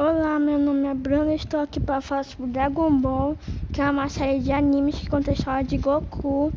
[0.00, 3.36] Olá, meu nome é Bruno e estou aqui para falar sobre Dragon Ball,
[3.72, 6.52] que é uma série de animes que conta a história de Goku,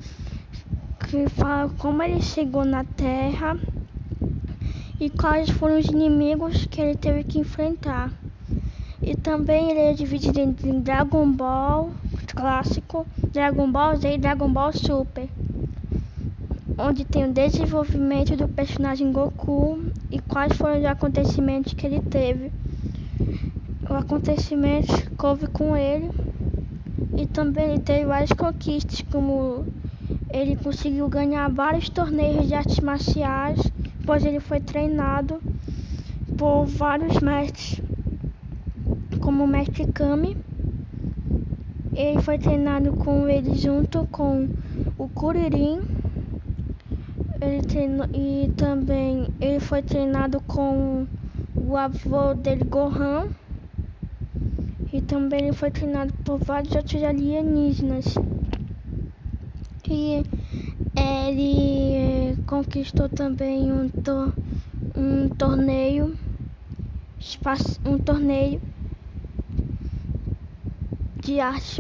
[1.10, 3.58] que fala como ele chegou na Terra
[5.00, 8.14] e quais foram os inimigos que ele teve que enfrentar.
[9.02, 11.90] E também ele é dividido em Dragon Ball
[12.36, 15.28] clássico, Dragon Ball Z e Dragon Ball Super,
[16.78, 19.80] onde tem o desenvolvimento do personagem Goku
[20.12, 22.52] e quais foram os acontecimentos que ele teve
[23.92, 26.10] o acontecimento que houve com ele
[27.18, 29.66] e também teve várias conquistas, como
[30.30, 33.60] ele conseguiu ganhar vários torneios de artes marciais,
[34.06, 35.42] pois ele foi treinado
[36.38, 37.82] por vários mestres,
[39.20, 40.38] como o mestre Kami.
[41.94, 44.48] Ele foi treinado com ele junto com
[44.98, 45.82] o Kuririn.
[47.42, 51.06] Ele treinou, e também ele foi treinado com
[51.58, 53.28] o avô dele Gohan
[54.94, 58.16] e também ele foi treinado por vários outros alienígenas.
[59.90, 60.24] E
[60.96, 64.34] ele conquistou também um, to
[64.96, 66.16] um torneio,
[67.86, 68.62] um torneio
[71.22, 71.78] de artes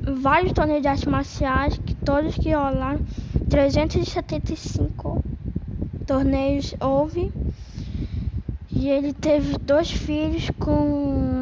[0.00, 3.00] vários torneios de artes marciais, que todos que rolaram,
[3.50, 5.22] 375
[6.06, 7.32] torneios houve.
[8.70, 11.37] E ele teve dois filhos com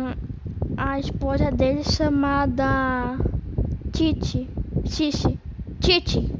[0.77, 3.17] a esposa dele chamada
[3.93, 4.49] Titi,
[4.85, 5.39] Titi,
[5.81, 6.31] Titi,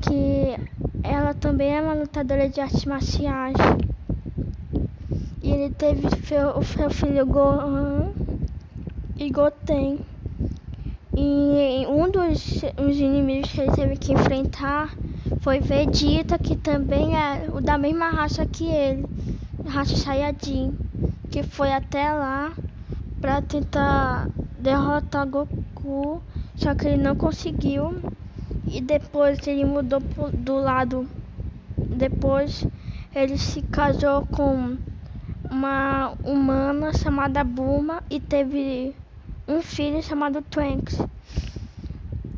[0.00, 0.56] que
[1.02, 3.56] ela também é uma lutadora de artes marciais.
[5.42, 8.12] E ele teve o seu filho Gohan
[9.16, 9.98] e Goten.
[11.16, 14.94] E um dos os inimigos que ele teve que enfrentar
[15.40, 19.04] foi Vegeta, que também é o da mesma raça que ele,
[19.66, 20.72] raça Saiyajin,
[21.30, 22.52] que foi até lá
[23.20, 26.22] para tentar derrotar Goku,
[26.56, 28.00] só que ele não conseguiu.
[28.66, 31.08] E depois ele mudou pro, do lado.
[31.76, 32.66] Depois
[33.14, 34.76] ele se casou com
[35.50, 38.94] uma humana chamada Bulma e teve
[39.46, 40.98] um filho chamado Trunks.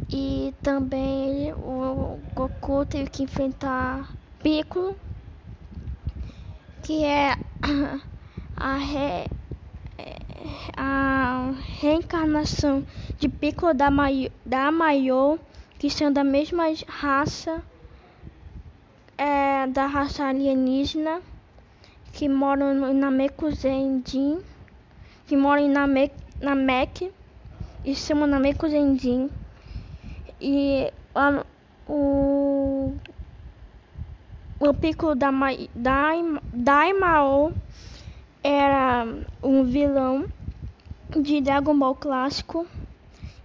[0.09, 4.09] E também o Goku teve que enfrentar
[4.43, 4.97] Piccolo,
[6.83, 7.37] que é
[8.57, 9.27] a, re,
[10.77, 12.87] a reencarnação
[13.19, 15.39] de Piccolo da, Mai, da Maior,
[15.79, 17.63] que são da mesma raça,
[19.17, 21.21] é, da raça alienígena,
[22.13, 24.41] que moram na Namekusendin,
[25.27, 25.87] que moram na
[26.41, 27.13] Namek,
[27.85, 29.31] e se chama Namekusendin.
[30.41, 31.45] E a,
[31.87, 32.95] o,
[34.59, 35.31] o da,
[35.75, 36.11] da,
[36.53, 37.53] da Maior
[38.43, 39.07] era
[39.43, 40.27] um vilão
[41.11, 42.67] de Dragon Ball clássico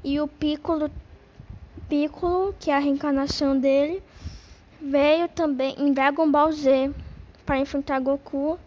[0.04, 0.90] e o Piccolo,
[1.90, 4.02] Piccolo, que é a reencarnação dele,
[4.82, 6.94] veio também em Dragon Ball Z
[7.46, 8.58] para enfrentar Goku,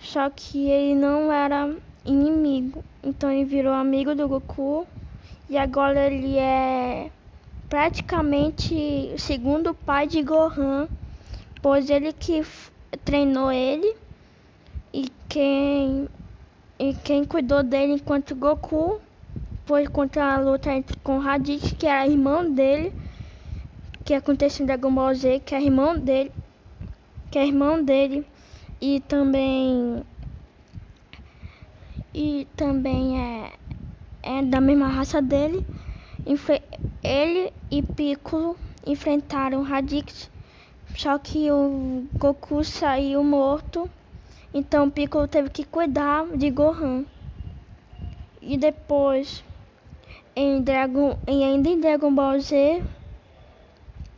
[0.00, 1.74] só que ele não era
[2.04, 4.86] inimigo, então ele virou amigo do Goku
[5.50, 7.10] e agora ele é
[7.68, 10.88] praticamente o segundo pai de Gohan,
[11.60, 12.42] pois ele que
[13.04, 13.96] treinou ele
[15.28, 16.08] quem
[16.78, 19.00] e quem cuidou dele enquanto Goku
[19.66, 22.92] foi contra a luta entre, com Raditz, que era irmão dele,
[24.04, 26.32] que aconteceu em Dragon Ball Z, que é irmão dele,
[27.30, 28.24] que é irmão dele
[28.80, 30.02] e também
[32.14, 33.52] e também é,
[34.22, 35.66] é da mesma raça dele.
[37.02, 38.56] Ele e Piccolo
[38.86, 40.30] enfrentaram Raditz,
[40.96, 43.90] só que o Goku saiu morto
[44.52, 47.04] então Piccolo teve que cuidar de Gohan.
[48.40, 49.44] E depois,
[50.34, 52.82] em Dragon, em, ainda em Dragon Ball Z,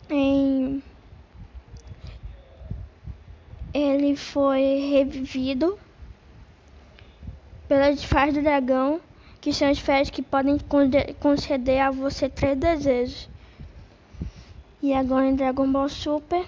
[0.08, 0.82] em,
[3.74, 5.78] ele foi revivido
[7.66, 9.00] pelas esferas do dragão,
[9.40, 10.58] que são esferas que podem
[11.18, 13.28] conceder a você três desejos.
[14.82, 16.46] E agora em Dragon Ball Super,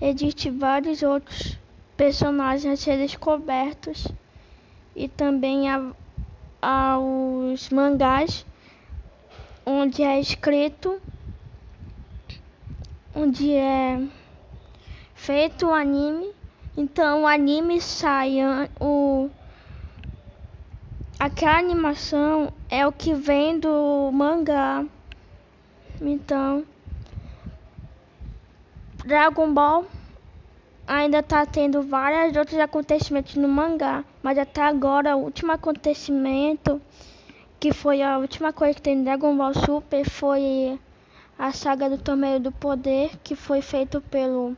[0.00, 1.58] existem vários outros
[1.98, 4.06] personagens a descobertos
[4.94, 5.90] e também a,
[6.62, 8.46] aos mangás
[9.66, 11.02] onde é escrito
[13.12, 14.00] onde é
[15.12, 16.32] feito o anime.
[16.76, 18.36] Então o anime sai
[18.80, 19.28] o
[21.18, 24.86] aquela animação é o que vem do mangá.
[26.00, 26.64] Então
[29.04, 29.97] Dragon Ball
[30.88, 36.80] ainda tá tendo vários outros acontecimentos no mangá, mas até agora o último acontecimento,
[37.60, 40.80] que foi a última coisa que tem no Dragon Ball Super, foi
[41.38, 44.56] a saga do Torneio do Poder, que foi feito pelo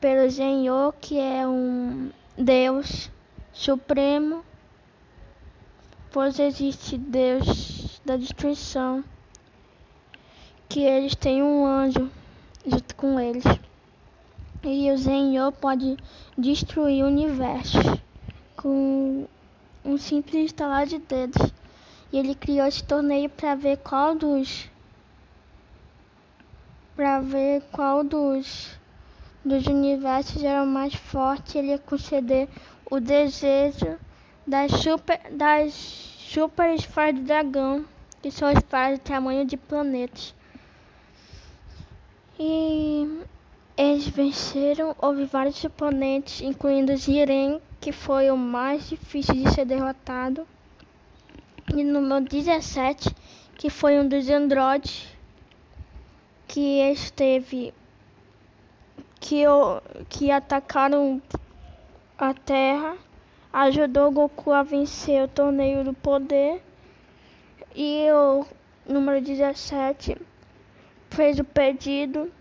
[0.00, 3.10] pelo Zenyo, que é um deus
[3.52, 4.44] supremo,
[6.12, 9.02] pois existe Deus da destruição,
[10.68, 12.08] que eles têm um anjo
[12.64, 13.44] junto com eles.
[14.68, 15.96] E o Zenyo pode
[16.36, 17.78] destruir o universo
[18.56, 19.24] com
[19.84, 21.52] um simples estalar de dedos.
[22.12, 24.68] E ele criou esse torneio para ver qual dos
[26.96, 28.76] para ver qual dos
[29.44, 31.58] dos universos era o mais forte.
[31.58, 32.48] Ele ia conceder
[32.90, 33.96] o desejo
[34.44, 37.84] das super das super esferas do dragão,
[38.20, 40.34] que são esferas do tamanho de planetas.
[42.36, 43.24] E
[43.76, 50.46] eles venceram, houve vários oponentes, incluindo Jiren, que foi o mais difícil de ser derrotado.
[51.74, 53.14] E número 17,
[53.54, 55.06] que foi um dos androides
[56.48, 57.74] que esteve
[59.20, 59.42] que,
[60.08, 61.20] que atacaram
[62.16, 62.96] a Terra,
[63.52, 66.62] ajudou Goku a vencer o torneio do poder.
[67.74, 68.46] E o
[68.88, 70.16] número 17
[71.10, 72.32] fez o pedido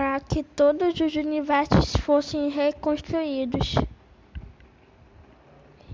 [0.00, 3.74] para que todos os universos fossem reconstruídos.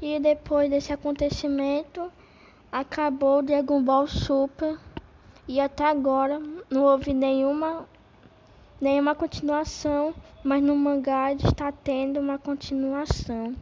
[0.00, 2.08] E depois desse acontecimento,
[2.70, 4.78] acabou Dragon Ball Super
[5.48, 7.84] e até agora não houve nenhuma
[8.80, 10.14] nenhuma continuação,
[10.44, 13.56] mas no mangá está tendo uma continuação.